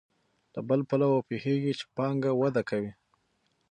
[0.53, 2.91] له بل پلوه پوهېږو چې پانګه وده کوي